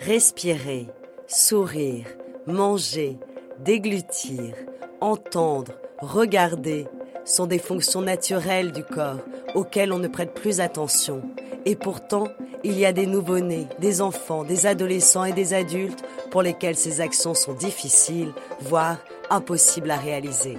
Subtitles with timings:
[0.00, 0.86] Respirer,
[1.26, 2.06] sourire,
[2.46, 3.18] manger,
[3.58, 4.54] déglutir,
[5.00, 6.86] entendre, regarder
[7.24, 9.20] sont des fonctions naturelles du corps
[9.56, 11.22] auxquelles on ne prête plus attention.
[11.64, 12.28] Et pourtant,
[12.62, 17.00] il y a des nouveau-nés, des enfants, des adolescents et des adultes pour lesquels ces
[17.00, 18.98] actions sont difficiles, voire
[19.30, 20.58] impossibles à réaliser.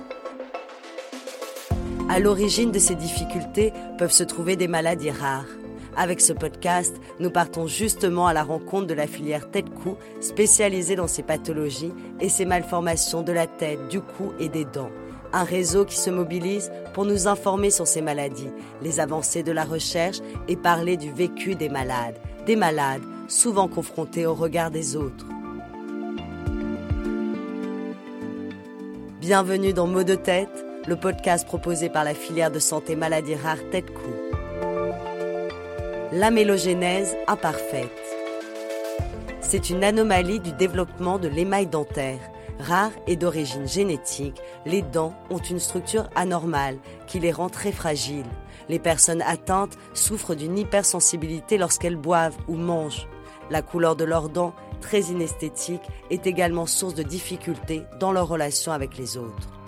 [2.10, 5.59] À l'origine de ces difficultés peuvent se trouver des maladies rares.
[6.00, 11.10] Avec ce podcast, nous partons justement à la rencontre de la filière tête-cou spécialisée dans
[11.10, 14.92] ces pathologies et ces malformations de la tête, du cou et des dents.
[15.34, 18.48] Un réseau qui se mobilise pour nous informer sur ces maladies,
[18.82, 24.26] les avancées de la recherche et parler du vécu des malades, des malades souvent confrontés
[24.26, 25.26] au regard des autres.
[29.20, 33.70] Bienvenue dans Mots de tête, le podcast proposé par la filière de santé maladies rares
[33.70, 34.29] tête-cou
[36.12, 37.92] l'amélogénèse imparfaite.
[39.42, 42.20] C'est une anomalie du développement de l'émail dentaire.
[42.60, 48.26] Rare et d'origine génétique, les dents ont une structure anormale qui les rend très fragiles.
[48.70, 53.08] Les personnes atteintes souffrent d'une hypersensibilité lorsqu'elles boivent ou mangent.
[53.52, 58.72] La couleur de leurs dents, très inesthétique, est également source de difficultés dans leur relation
[58.72, 59.59] avec les autres.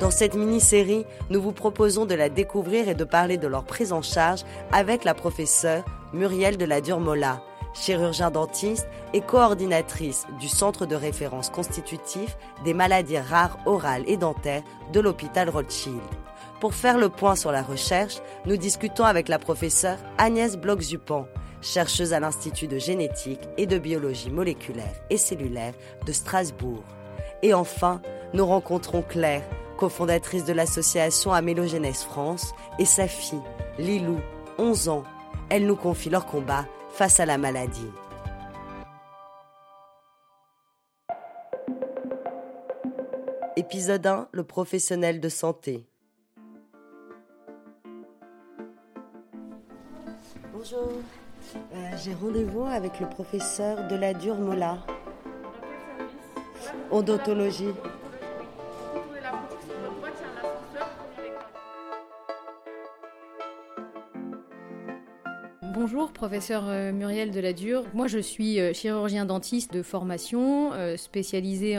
[0.00, 3.92] Dans cette mini-série, nous vous proposons de la découvrir et de parler de leur prise
[3.92, 4.42] en charge
[4.72, 7.42] avec la professeure Muriel de la Durmola,
[7.74, 14.64] chirurgien dentiste et coordinatrice du Centre de référence constitutif des maladies rares orales et dentaires
[14.92, 16.02] de l'hôpital Rothschild.
[16.60, 21.26] Pour faire le point sur la recherche, nous discutons avec la professeure Agnès Bloch-Zupan,
[21.60, 26.82] chercheuse à l'Institut de génétique et de biologie moléculaire et cellulaire de Strasbourg.
[27.42, 33.42] Et enfin, nous rencontrons Claire, cofondatrice de l'association Amélogénèse France, et sa fille,
[33.78, 34.18] Lilou,
[34.58, 35.04] 11 ans.
[35.50, 37.90] Elle nous confie leur combat face à la maladie.
[43.56, 45.86] Épisode 1, le professionnel de santé.
[50.52, 50.88] Bonjour,
[51.56, 54.78] euh, j'ai rendez-vous avec le professeur de la Mola.
[56.90, 57.74] Odontologie.
[66.04, 67.82] Bonjour, professeur euh, Muriel Deladure.
[67.94, 71.78] Moi, je suis euh, chirurgien dentiste de formation, euh, spécialisé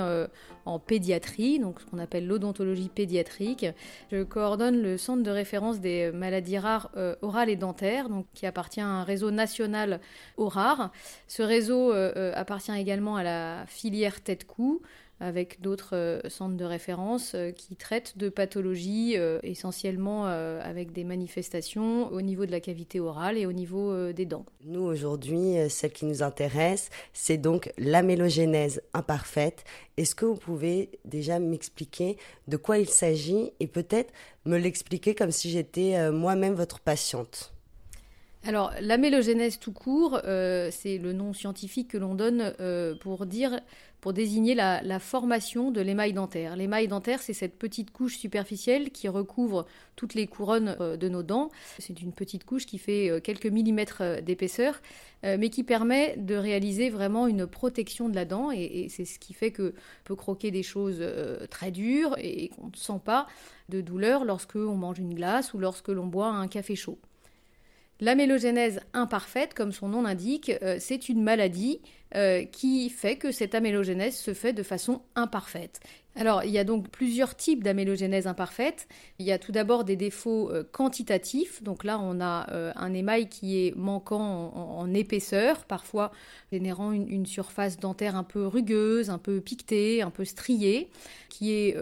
[0.66, 3.68] en pédiatrie, donc ce qu'on appelle l'odontologie pédiatrique.
[4.12, 6.90] Je coordonne le centre de référence des maladies rares
[7.22, 10.00] orales et dentaires, donc qui appartient à un réseau national
[10.38, 10.92] aux rares.
[11.28, 14.82] Ce réseau appartient également à la filière tête-cou
[15.20, 21.04] avec d'autres euh, centres de référence euh, qui traitent de pathologies euh, essentiellement avec des
[21.04, 24.46] manifestations au niveau de la cavité orale et au niveau des dents.
[24.66, 29.64] Nous, aujourd'hui, celle qui nous intéresse, c'est donc l'amélogénèse imparfaite.
[29.98, 34.14] Est-ce que vous pouvez déjà m'expliquer de quoi il s'agit et peut-être
[34.46, 37.54] me l'expliquer comme si j'étais moi-même votre patiente?
[38.44, 42.54] Alors, l'amélogénèse tout court, c'est le nom scientifique que l'on donne
[43.02, 43.60] pour dire
[44.06, 46.56] pour désigner la, formation de l'émail dentaire.
[46.56, 51.24] L'émail dentaire, c'est cette petite couche superficielle qui recouvre toutes les couronnes euh, de nos
[51.24, 51.50] dents.
[51.80, 54.80] C'est une petite couche qui fait euh, quelques millimètres euh, d'épaisseur,
[55.24, 58.52] mais qui permet de réaliser vraiment une protection de la dent.
[58.52, 59.74] Et, c'est ce qui fait que
[60.04, 61.04] peut croquer des choses
[61.50, 63.26] très dures et qu'on ne sent pas
[63.70, 67.00] de douleur lorsque l'on mange une glace ou lorsque l'on boit un café chaud.
[68.02, 71.82] L'amélogénèse imparfaite, comme son nom l'indique, c'est une maladie
[72.14, 75.80] euh, qui fait que cette amélogénèse se fait de façon imparfaite.
[76.16, 78.88] Alors, il y a donc plusieurs types d'amélogénèse imparfaite.
[79.20, 81.62] Il y a tout d'abord des défauts euh, quantitatifs.
[81.62, 86.12] Donc là, on a un émail qui est manquant en, épaisseur, parfois
[86.52, 90.90] générant une, surface dentaire un peu rugueuse, un peu piquetée, un peu striée,
[91.28, 91.76] qui est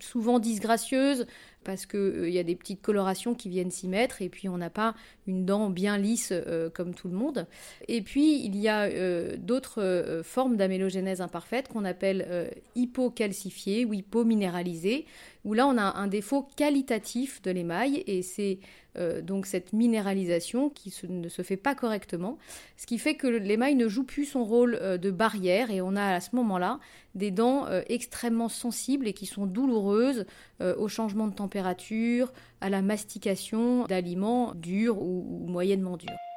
[0.00, 1.26] souvent disgracieuse,
[1.68, 4.56] parce qu'il euh, y a des petites colorations qui viennent s'y mettre et puis on
[4.56, 4.94] n'a pas
[5.26, 7.46] une dent bien lisse euh, comme tout le monde.
[7.88, 15.06] Et puis il y a euh, d'autres formes d'amélogénèse imparfaite qu'on appelle hypocalcifiée ou hypominéralisée
[15.44, 18.58] où là on a un défaut qualitatif de l'émail et c'est
[18.98, 22.38] euh, donc cette minéralisation qui ne se fait pas correctement,
[22.76, 25.96] ce qui fait que l'émail ne joue plus son rôle euh, de barrière et on
[25.96, 26.80] a à ce moment-là
[27.14, 30.26] des dents euh, extrêmement sensibles et qui sont douloureuses
[30.60, 36.27] au changement de température, à la mastication d'aliments durs ou moyennement durs.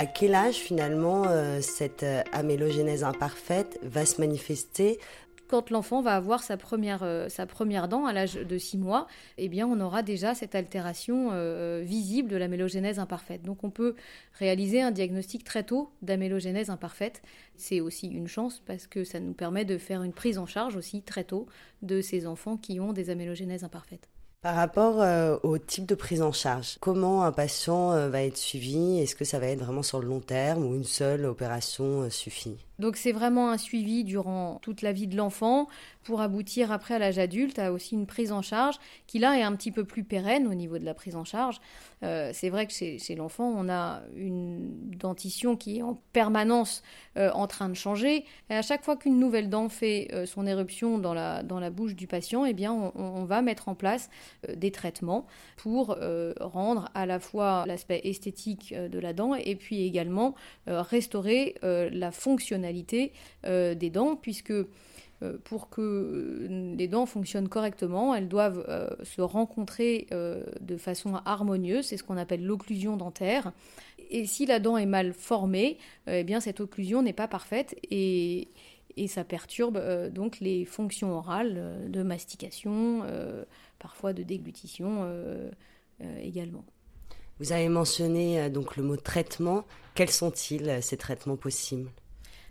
[0.00, 5.00] À quel âge finalement euh, cette euh, amélogénèse imparfaite va se manifester?
[5.48, 9.08] Quand l'enfant va avoir sa première, euh, sa première dent à l'âge de 6 mois,
[9.38, 11.32] eh bien, on aura déjà cette altération
[11.82, 13.42] visible de l'amélogénèse imparfaite.
[13.42, 13.96] Donc, on peut
[14.34, 17.20] réaliser un diagnostic très tôt d'amélogénèse imparfaite.
[17.56, 20.76] C'est aussi une chance parce que ça nous permet de faire une prise en charge
[20.76, 21.48] aussi très tôt
[21.82, 24.08] de ces enfants qui ont des amélogénèses imparfaites.
[24.42, 28.98] Par rapport euh, au type de prise en charge, comment un patient va être suivi?
[28.98, 32.67] Est-ce que ça va être vraiment sur le long terme ou une seule opération suffit?
[32.78, 35.66] Donc c'est vraiment un suivi durant toute la vie de l'enfant
[36.04, 38.76] pour aboutir après à l'âge adulte à aussi une prise en charge
[39.06, 41.60] qui là est un petit peu plus pérenne au niveau de la prise en charge.
[42.04, 46.82] Euh, c'est vrai que chez, l'enfant on a une dentition qui est en permanence
[47.16, 50.46] euh, en train de changer et à chaque fois qu'une nouvelle dent fait euh, son
[50.46, 53.74] éruption dans la, dans la bouche du patient, eh bien on, on va mettre en
[53.74, 54.08] place
[54.48, 55.26] des traitements
[55.56, 55.98] pour
[56.40, 60.34] rendre à la fois l'aspect esthétique de la dent et puis également
[60.66, 62.67] restaurer la fonctionnalité
[63.46, 69.20] euh, des dents, puisque euh, pour que les dents fonctionnent correctement, elles doivent euh, se
[69.20, 73.52] rencontrer de façon harmonieuse, c'est ce qu'on appelle l'occlusion dentaire.
[74.10, 78.48] Et si la dent est mal formée, eh bien cette occlusion n'est pas parfaite et,
[79.06, 79.80] ça perturbe
[80.10, 83.04] donc les fonctions orales de mastication,
[83.78, 85.08] parfois de déglutition
[86.20, 86.64] également.
[87.38, 89.64] Vous avez mentionné donc le mot traitement.
[89.94, 91.90] Quels sont-ils ces traitements possibles?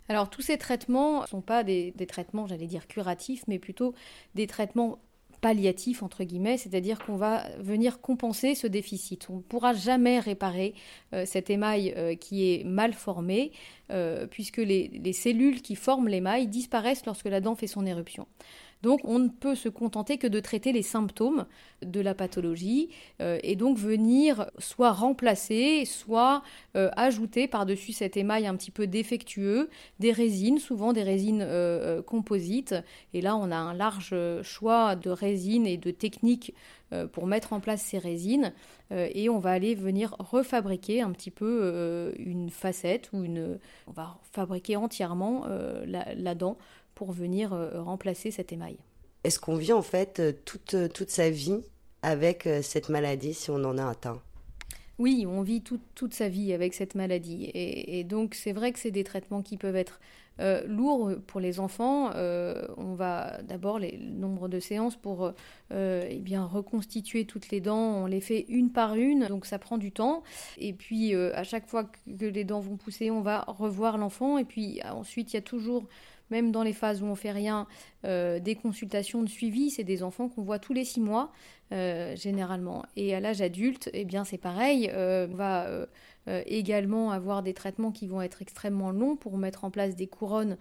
[0.08, 3.94] Alors tous ces traitements ne sont pas des, traitements, j'allais dire curatifs, mais plutôt
[4.34, 4.98] des traitements
[5.40, 9.28] palliatifs entre guillemets, c'est-à-dire qu'on va venir compenser ce déficit.
[9.30, 10.74] On ne pourra jamais réparer
[11.12, 13.52] euh, cet émail euh, qui est mal formé,
[13.90, 18.26] euh, puisque les, cellules qui forment l'émail disparaissent lorsque la dent fait son éruption.
[18.82, 21.46] Donc on ne peut se contenter que de traiter les symptômes
[21.82, 22.90] de la pathologie
[23.20, 26.42] euh, et donc venir soit remplacer, soit
[26.76, 32.02] euh, ajouter par-dessus cet émail un petit peu défectueux des résines, souvent des résines euh,
[32.02, 32.74] composites.
[33.14, 36.54] Et là on a un large choix de résines et de techniques
[37.12, 38.54] pour mettre en place ces résines
[38.90, 43.58] et on va aller venir refabriquer un petit peu une facette ou une
[43.88, 45.46] on va fabriquer entièrement
[45.84, 46.56] la, dent
[46.98, 48.76] pour venir euh, remplacer cet émail.
[49.22, 51.60] Est-ce qu'on vit en fait euh, toute, euh, toute sa vie
[52.02, 54.20] avec cette maladie si on en a atteint?
[54.98, 57.50] Oui, on vit toute sa vie avec cette maladie.
[57.54, 60.00] Et, donc, c'est vrai que c'est des traitements qui peuvent être
[60.66, 62.12] lourds pour les enfants.
[62.14, 65.32] on va d'abord, le nombre de séances pour
[65.72, 69.76] eh bien, reconstituer toutes les dents, on les fait une par une, donc ça prend
[69.76, 70.22] du temps.
[70.56, 74.38] Et puis, à chaque fois que les dents vont pousser, on va revoir l'enfant.
[74.38, 75.88] Et puis, ensuite, il y a toujours
[76.30, 77.66] même dans les phases où on fait rien,
[78.04, 79.70] euh, des consultations de suivi.
[79.70, 81.32] C'est des enfants qu'on voit tous les six mois,
[81.72, 82.84] euh, généralement.
[82.96, 84.90] Et à l'âge adulte, eh bien, c'est pareil.
[84.92, 85.66] Euh, on va
[86.44, 90.58] également avoir des traitements qui vont être extrêmement longs pour mettre en place des couronnes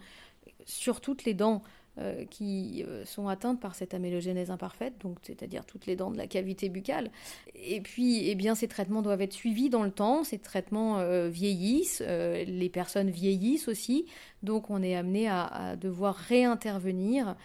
[0.66, 1.62] sur toutes les dents
[2.00, 6.18] euh, qui euh, sont atteintes par cette amélogénèse imparfaite, donc c'est-à-dire toutes les dents de
[6.18, 7.10] la cavité buccale.
[7.56, 10.24] Et puis, eh bien, ces traitements doivent être suivis dans le temps.
[10.24, 14.06] Ces traitements euh, vieillissent, les personnes vieillissent aussi,
[14.44, 17.36] donc on est amené à, devoir réintervenir.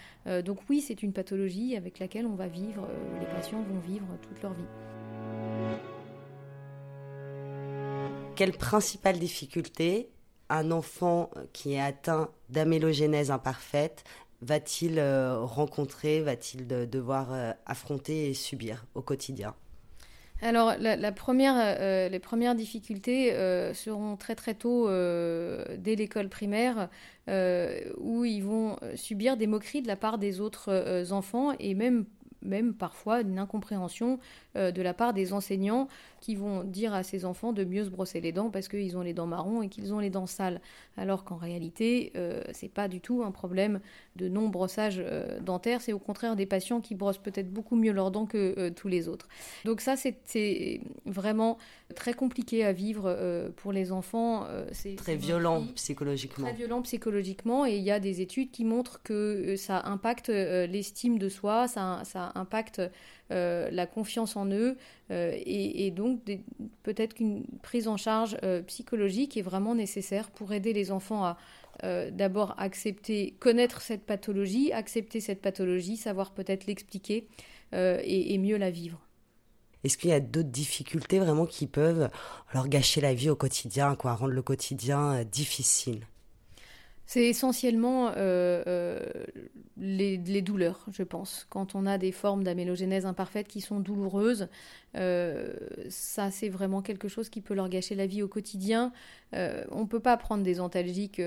[0.44, 2.87] donc oui, c'est une pathologie avec laquelle on va vivre,
[3.20, 4.62] les patients vont vivre toute leur vie.
[8.37, 10.10] Quelle principale difficulté
[10.52, 14.04] un enfant qui est atteint d'amélogénèse imparfaite
[14.43, 19.55] va-t-il euh, rencontrer, va-t-il devoir euh, affronter et subir au quotidien?
[20.43, 23.33] Alors, euh, les premières difficultés
[23.75, 26.88] seront très très tôt dès l'école primaire,
[27.28, 33.21] où ils vont subir des moqueries de la part des autres enfants et même parfois
[33.21, 34.19] une incompréhension
[34.57, 35.87] de la part des enseignants
[36.23, 39.02] qui vont dire à ces enfants de mieux se brosser les dents parce qu'ils ont
[39.02, 40.61] les dents marrons et qu'ils ont les dents sales.
[40.97, 43.81] Alors qu'en réalité, euh, c'est pas du tout un problème
[44.17, 48.11] de non-brossage euh, dentaire, c'est au contraire des patients qui brossent peut-être beaucoup mieux leurs
[48.11, 49.29] dents que euh, tous les autres.
[49.64, 51.59] Donc ça, c'est vraiment
[51.95, 54.47] très compliqué à vivre euh, pour les enfants.
[54.73, 56.47] c'est très violent psychologiquement.
[56.47, 61.19] Très violent psychologiquement et il y a des études qui montrent que ça impacte l'estime
[61.19, 62.83] de soi, ça, ça impacte
[63.31, 64.76] la confiance en eux
[65.12, 66.21] euh, et, donc
[66.83, 71.37] peut-être qu'une prise en charge euh, psychologique est vraiment nécessaire pour aider les enfants à
[72.12, 77.26] d'abord accepter, connaître cette pathologie, accepter cette pathologie, savoir peut-être l'expliquer
[77.73, 79.00] et, mieux la vivre.
[79.83, 82.09] Est-ce qu'il y a d'autres difficultés vraiment qui peuvent
[82.52, 86.07] leur gâcher la vie au quotidien, quoi, rendre le quotidien difficile?
[87.12, 88.99] C'est essentiellement euh, euh,
[89.76, 91.47] les, douleurs, je pense.
[91.50, 94.49] Quand on a des formes d'amélogénèse imparfaite qui sont douloureuses,
[94.97, 95.52] euh,
[95.90, 98.95] ça c'est vraiment quelque chose qui peut leur gâcher la vie au quotidien.
[99.35, 101.21] on ne peut pas prendre des antalgiques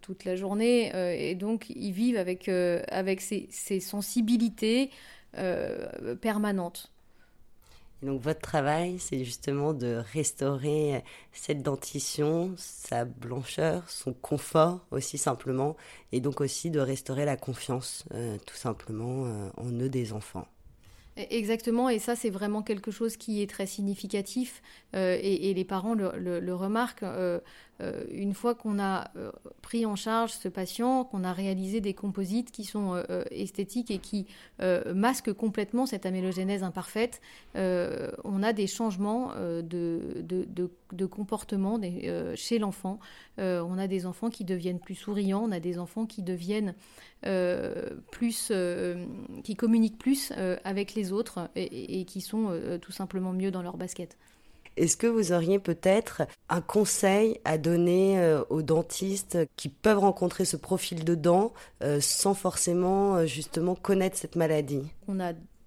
[0.00, 4.88] toute la journée et donc ils vivent avec, avec ces, ces sensibilités
[6.22, 6.90] permanentes
[8.02, 15.76] donc votre travail, c'est justement de restaurer cette dentition, sa blancheur, son confort aussi simplement,
[16.12, 20.48] et donc aussi de restaurer la confiance euh, tout simplement euh, en eux des enfants.
[21.16, 24.62] Exactement, et ça c'est vraiment quelque chose qui est très significatif
[24.96, 27.04] euh, et, les parents le, remarquent.
[27.80, 29.10] Euh, euh, une fois qu'on a
[29.62, 34.26] pris en charge ce patient, qu'on a réalisé des composites qui sont esthétiques et qui
[34.94, 37.20] masquent complètement cette amélogénèse imparfaite,
[37.54, 39.32] on a des changements
[39.62, 41.80] de, comportement
[42.34, 42.98] chez l'enfant.
[43.38, 46.74] on a des enfants qui deviennent plus souriants, on a des enfants qui deviennent
[48.10, 48.52] plus,
[49.44, 50.32] qui communiquent plus
[50.64, 54.16] avec les autres et, qui sont tout simplement mieux dans leur basket.
[54.76, 60.44] Est-ce que vous auriez peut-être un conseil à donner euh, aux dentistes qui peuvent rencontrer
[60.44, 64.82] ce profil de dents euh, sans forcément euh, justement connaître cette maladie?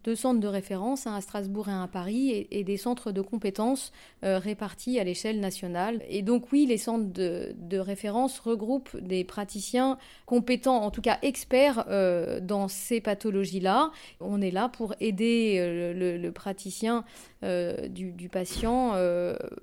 [0.03, 3.22] Deux centres de référence, un à Strasbourg et un à Paris, et, des centres de
[3.22, 3.91] compétences
[4.24, 6.01] euh, répartis à l'échelle nationale.
[6.10, 11.86] Et donc oui, les centres de, référence regroupent des praticiens compétents, en tout cas experts
[11.89, 13.91] euh, dans ces pathologies-là.
[14.19, 17.03] On est là pour aider euh, le, praticien
[17.41, 18.95] du, patient,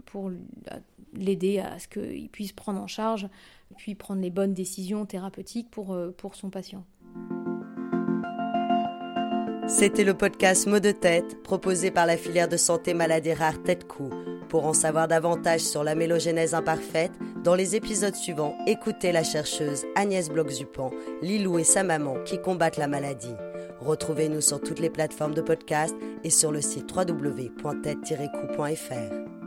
[0.06, 0.30] pour
[1.14, 3.28] l'aider à ce qu'il puisse prendre en charge,
[3.76, 6.84] puis prendre les bonnes décisions thérapeutiques pour, pour son patient.
[9.70, 14.10] C'était le podcast Mots de tête proposé par la filière de santé maladies rares Tête-Cou.
[14.48, 17.12] Pour en savoir davantage sur la mélogénèse imparfaite,
[17.44, 20.90] dans les épisodes suivants, écoutez la chercheuse Agnès Bloch-Zupan,
[21.22, 23.36] Lilou et sa maman qui combattent la maladie.
[23.78, 29.39] Retrouvez-nous sur toutes les plateformes de podcast et sur le site www.tête-coup.fr.